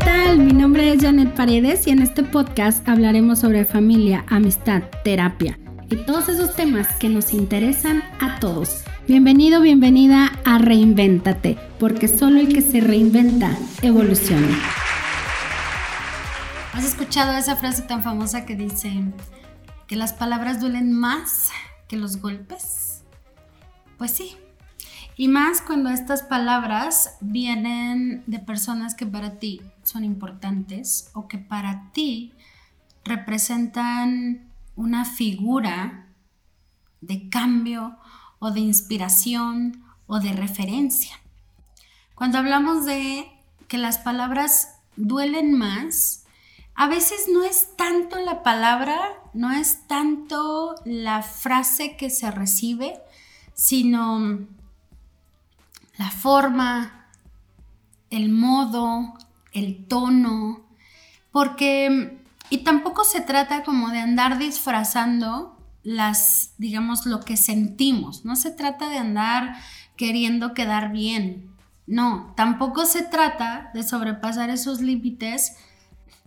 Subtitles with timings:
[0.00, 0.38] tal?
[0.38, 5.58] Mi nombre es Janet Paredes y en este podcast hablaremos sobre familia, amistad, terapia
[5.90, 8.82] y todos esos temas que nos interesan a todos.
[9.06, 14.58] Bienvenido, bienvenida a Reinvéntate, porque solo el que se reinventa evoluciona.
[16.72, 18.90] ¿Has escuchado esa frase tan famosa que dice
[19.86, 21.50] que las palabras duelen más
[21.88, 23.02] que los golpes?
[23.98, 24.36] Pues sí.
[25.20, 31.36] Y más cuando estas palabras vienen de personas que para ti son importantes o que
[31.36, 32.32] para ti
[33.04, 36.06] representan una figura
[37.02, 37.98] de cambio
[38.38, 41.20] o de inspiración o de referencia.
[42.14, 43.30] Cuando hablamos de
[43.68, 46.24] que las palabras duelen más,
[46.74, 48.98] a veces no es tanto la palabra,
[49.34, 52.94] no es tanto la frase que se recibe,
[53.52, 54.48] sino
[56.00, 57.10] la forma,
[58.08, 59.12] el modo,
[59.52, 60.62] el tono,
[61.30, 68.34] porque, y tampoco se trata como de andar disfrazando las, digamos, lo que sentimos, no
[68.34, 69.58] se trata de andar
[69.98, 71.54] queriendo quedar bien,
[71.86, 75.58] no, tampoco se trata de sobrepasar esos límites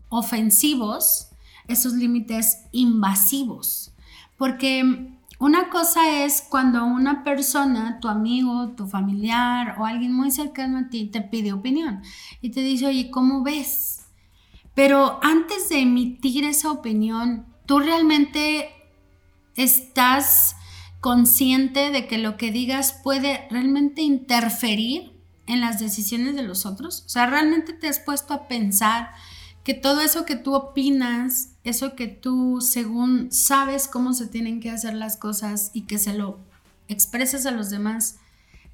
[0.10, 1.30] ofensivos,
[1.68, 3.92] esos límites invasivos.
[4.38, 5.13] Porque
[5.44, 10.90] una cosa es cuando una persona, tu amigo, tu familiar o alguien muy cercano a
[10.90, 12.02] ti te pide opinión
[12.42, 14.06] y te dice, oye, ¿cómo ves?
[14.74, 18.70] Pero antes de emitir esa opinión, tú realmente
[19.58, 20.56] estás
[21.02, 25.12] consciente de que lo que digas puede realmente interferir
[25.46, 27.04] en las decisiones de los otros.
[27.06, 29.12] O sea, realmente te has puesto a pensar
[29.64, 34.70] que todo eso que tú opinas, eso que tú según sabes cómo se tienen que
[34.70, 36.40] hacer las cosas y que se lo
[36.88, 38.18] expresas a los demás,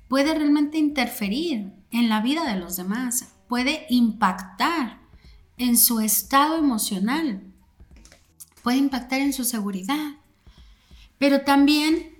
[0.08, 5.00] puede realmente interferir en la vida de los demás, puede impactar
[5.58, 7.42] en su estado emocional,
[8.64, 10.14] puede impactar en su seguridad.
[11.20, 12.17] Pero también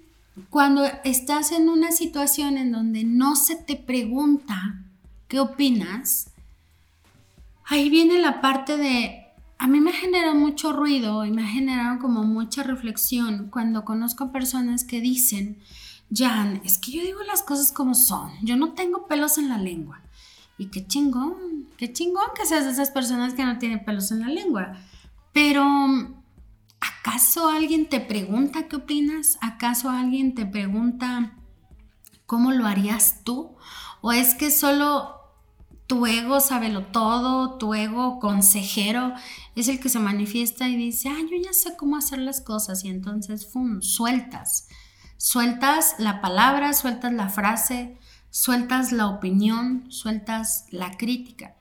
[0.50, 4.84] cuando estás en una situación en donde no se te pregunta
[5.28, 6.28] qué opinas,
[7.70, 9.28] ahí viene la parte de,
[9.60, 14.32] a mí me genera mucho ruido y me ha generado como mucha reflexión cuando conozco
[14.32, 15.60] personas que dicen,
[16.12, 19.60] Jan, es que yo digo las cosas como son, yo no tengo pelos en la
[19.60, 20.02] lengua.
[20.58, 24.22] Y qué chingón, qué chingón que seas de esas personas que no tienen pelos en
[24.22, 24.74] la lengua.
[25.32, 25.64] Pero,
[26.82, 29.38] ¿acaso alguien te pregunta qué opinas?
[29.42, 31.38] ¿Acaso alguien te pregunta
[32.26, 33.56] cómo lo harías tú?
[34.02, 35.19] ¿O es que solo
[35.90, 36.38] tu ego
[36.72, 39.12] lo todo, tu ego consejero
[39.56, 42.86] es el que se manifiesta y dice, ah, yo ya sé cómo hacer las cosas
[42.86, 43.50] y entonces,
[43.82, 44.68] sueltas.
[45.18, 47.98] Sueltas la palabra, sueltas la frase,
[48.30, 51.56] sueltas la opinión, sueltas la crítica.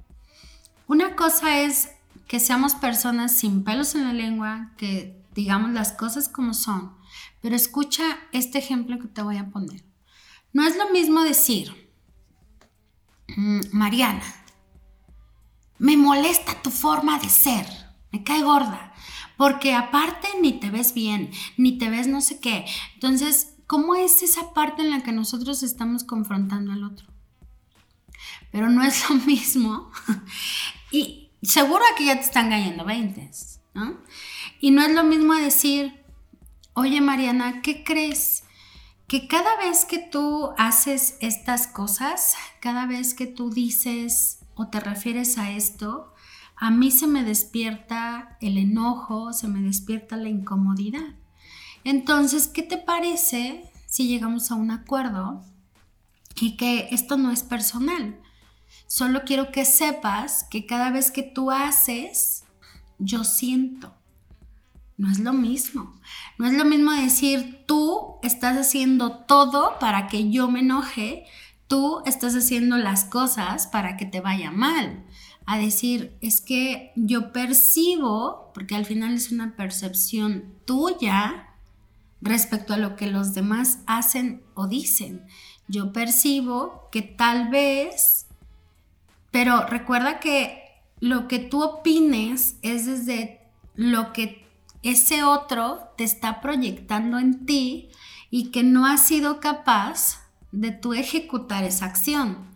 [0.89, 1.93] Una cosa es
[2.27, 6.93] que seamos personas sin pelos en la lengua, que digamos las cosas como son,
[7.41, 9.83] pero escucha este ejemplo que te voy a poner.
[10.53, 11.88] No es lo mismo decir,
[13.37, 14.23] Mariana,
[15.79, 17.67] me molesta tu forma de ser,
[18.11, 18.93] me cae gorda,
[19.37, 22.65] porque aparte ni te ves bien, ni te ves no sé qué.
[22.95, 27.07] Entonces, ¿cómo es esa parte en la que nosotros estamos confrontando al otro?
[28.51, 29.91] Pero no es lo mismo.
[30.91, 33.31] y seguro que ya te están cayendo 20,
[33.75, 33.99] ¿no?
[34.61, 36.03] Y no es lo mismo decir,
[36.75, 38.43] oye Mariana, ¿qué crees?
[39.09, 44.81] Que cada vez que tú haces estas cosas, cada vez que tú dices o te
[44.81, 46.13] refieres a esto,
[46.57, 51.17] a mí se me despierta el enojo, se me despierta la incomodidad.
[51.85, 55.43] Entonces, ¿qué te parece si llegamos a un acuerdo
[56.39, 58.21] y que esto no es personal?
[58.87, 62.45] Solo quiero que sepas que cada vez que tú haces,
[62.99, 63.98] yo siento.
[64.99, 65.95] No es lo mismo.
[66.39, 71.25] No es lo mismo decir, tú estás haciendo todo para que yo me enoje,
[71.69, 75.05] tú estás haciendo las cosas para que te vaya mal.
[75.47, 81.49] A decir, es que yo percibo, porque al final es una percepción tuya
[82.21, 85.25] respecto a lo que los demás hacen o dicen.
[85.69, 88.27] Yo percibo que tal vez,
[89.31, 90.65] pero recuerda que
[90.99, 93.41] lo que tú opines es desde
[93.77, 94.48] lo que
[94.83, 97.91] ese otro te está proyectando en ti
[98.31, 102.49] y que no has sido capaz de tú ejecutar esa acción.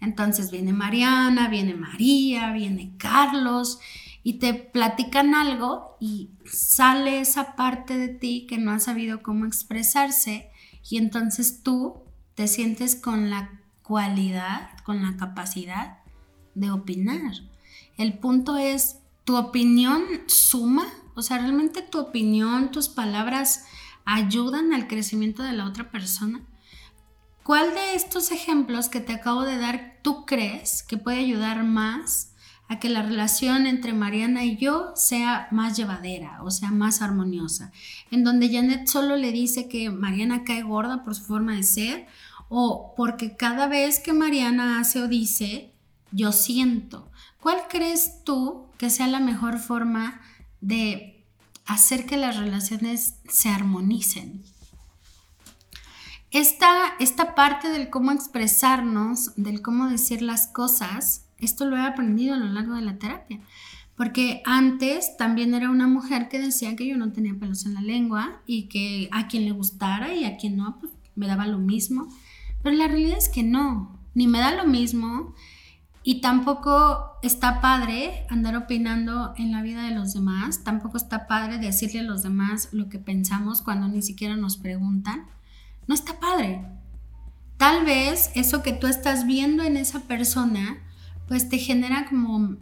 [0.00, 3.78] Entonces viene Mariana, viene María, viene Carlos
[4.22, 9.46] y te platican algo y sale esa parte de ti que no ha sabido cómo
[9.46, 10.50] expresarse
[10.88, 12.02] y entonces tú
[12.34, 15.98] te sientes con la cualidad, con la capacidad
[16.54, 17.32] de opinar.
[17.96, 20.86] El punto es, ¿tu opinión suma?
[21.16, 23.64] O sea, ¿realmente tu opinión, tus palabras
[24.04, 26.42] ayudan al crecimiento de la otra persona?
[27.42, 32.34] ¿Cuál de estos ejemplos que te acabo de dar tú crees que puede ayudar más
[32.68, 37.72] a que la relación entre Mariana y yo sea más llevadera, o sea, más armoniosa?
[38.10, 42.06] En donde Janet solo le dice que Mariana cae gorda por su forma de ser
[42.50, 45.72] o porque cada vez que Mariana hace o dice,
[46.12, 47.10] yo siento.
[47.40, 50.20] ¿Cuál crees tú que sea la mejor forma
[50.60, 51.24] de
[51.66, 54.42] hacer que las relaciones se armonicen?
[56.30, 62.34] Esta, esta parte del cómo expresarnos, del cómo decir las cosas, esto lo he aprendido
[62.34, 63.40] a lo largo de la terapia.
[63.96, 67.80] Porque antes también era una mujer que decía que yo no tenía pelos en la
[67.80, 71.58] lengua y que a quien le gustara y a quien no, pues me daba lo
[71.58, 72.08] mismo.
[72.62, 75.34] Pero la realidad es que no, ni me da lo mismo
[76.08, 81.58] y tampoco está padre andar opinando en la vida de los demás, tampoco está padre
[81.58, 85.26] decirle a los demás lo que pensamos cuando ni siquiera nos preguntan.
[85.88, 86.64] No está padre.
[87.56, 90.78] Tal vez eso que tú estás viendo en esa persona,
[91.26, 92.54] pues te genera como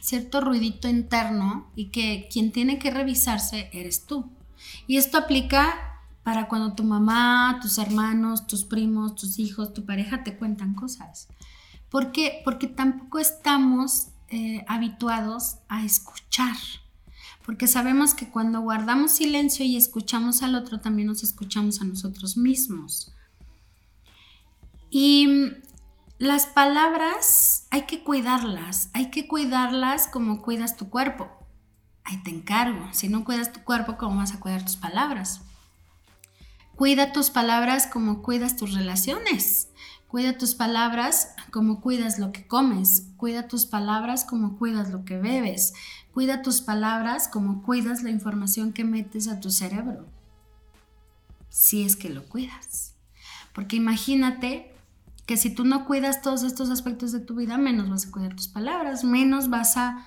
[0.00, 4.30] cierto ruidito interno y que quien tiene que revisarse eres tú.
[4.86, 5.74] Y esto aplica
[6.22, 11.26] para cuando tu mamá, tus hermanos, tus primos, tus hijos, tu pareja te cuentan cosas.
[11.90, 12.42] ¿Por qué?
[12.44, 16.56] Porque tampoco estamos eh, habituados a escuchar.
[17.44, 22.36] Porque sabemos que cuando guardamos silencio y escuchamos al otro, también nos escuchamos a nosotros
[22.36, 23.12] mismos.
[24.90, 25.28] Y
[26.18, 31.28] las palabras hay que cuidarlas, hay que cuidarlas como cuidas tu cuerpo.
[32.02, 32.88] Ahí te encargo.
[32.92, 35.42] Si no cuidas tu cuerpo, ¿cómo vas a cuidar tus palabras?
[36.74, 39.68] Cuida tus palabras como cuidas tus relaciones.
[40.08, 43.08] Cuida tus palabras como cuidas lo que comes.
[43.16, 45.74] Cuida tus palabras como cuidas lo que bebes.
[46.12, 50.06] Cuida tus palabras como cuidas la información que metes a tu cerebro.
[51.48, 52.94] Si es que lo cuidas.
[53.52, 54.72] Porque imagínate
[55.26, 58.36] que si tú no cuidas todos estos aspectos de tu vida, menos vas a cuidar
[58.36, 60.06] tus palabras, menos vas a,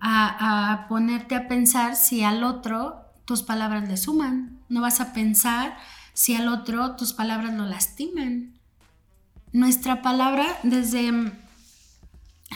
[0.00, 4.58] a, ponerte a pensar si al otro tus palabras le suman.
[4.68, 5.76] No vas a pensar
[6.14, 8.58] si al otro tus palabras lo lastiman.
[9.56, 11.32] Nuestra palabra, desde mm,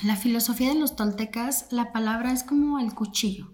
[0.02, 3.50] la filosofía de los toltecas, la palabra es como el cuchillo,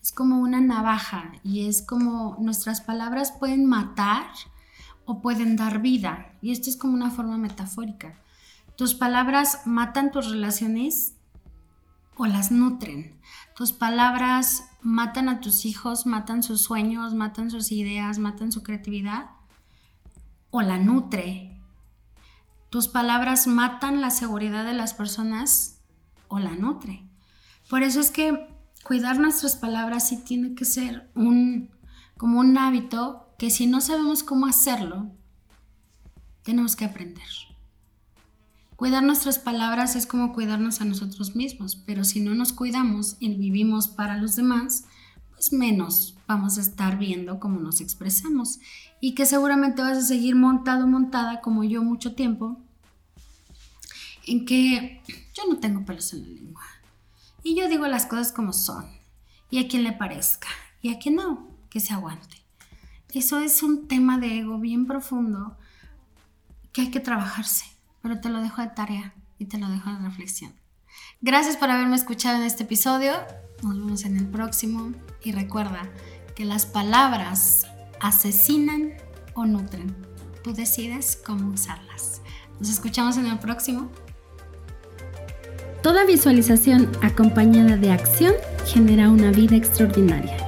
[0.00, 4.30] es como una navaja y es como nuestras palabras pueden matar
[5.04, 6.32] o pueden dar vida.
[6.40, 8.14] Y esto es como una forma metafórica.
[8.74, 11.14] Tus palabras matan tus relaciones
[12.16, 13.20] o las nutren.
[13.54, 19.26] Tus palabras matan a tus hijos, matan sus sueños, matan sus ideas, matan su creatividad
[20.50, 21.57] o la nutre.
[22.70, 25.80] Tus palabras matan la seguridad de las personas
[26.28, 27.08] o la nutre.
[27.68, 28.48] Por eso es que
[28.84, 31.70] cuidar nuestras palabras sí tiene que ser un
[32.18, 35.12] como un hábito que si no sabemos cómo hacerlo,
[36.42, 37.28] tenemos que aprender.
[38.74, 43.34] Cuidar nuestras palabras es como cuidarnos a nosotros mismos, pero si no nos cuidamos y
[43.34, 44.84] vivimos para los demás,
[45.38, 48.58] pues menos vamos a estar viendo cómo nos expresamos
[49.00, 52.60] y que seguramente vas a seguir montado, montada como yo mucho tiempo,
[54.26, 55.00] en que
[55.32, 56.64] yo no tengo pelos en la lengua
[57.44, 58.84] y yo digo las cosas como son
[59.48, 60.48] y a quien le parezca
[60.82, 62.42] y a quien no, que se aguante.
[63.14, 65.56] Eso es un tema de ego bien profundo
[66.72, 67.64] que hay que trabajarse,
[68.02, 70.52] pero te lo dejo de tarea y te lo dejo de reflexión.
[71.20, 73.12] Gracias por haberme escuchado en este episodio.
[73.62, 75.90] Nos vemos en el próximo y recuerda
[76.34, 77.66] que las palabras
[78.00, 78.94] asesinan
[79.34, 79.94] o nutren.
[80.42, 82.22] Tú decides cómo usarlas.
[82.60, 83.90] Nos escuchamos en el próximo.
[85.82, 88.34] Toda visualización acompañada de acción
[88.66, 90.47] genera una vida extraordinaria.